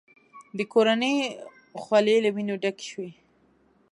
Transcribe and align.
د 0.57 0.59
کورنۍ 0.73 1.15
خولې 1.81 2.17
له 2.25 2.29
وینو 2.35 2.55
ډکې 2.63 2.85
شوې. 2.91 3.09